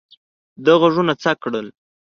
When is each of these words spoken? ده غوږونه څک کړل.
ده 0.63 0.71
غوږونه 0.79 1.13
څک 1.23 1.37
کړل. 1.43 1.67